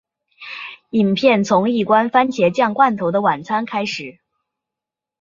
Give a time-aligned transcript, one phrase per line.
[0.89, 4.17] 影片从一罐蕃茄酱罐头的晚餐开始。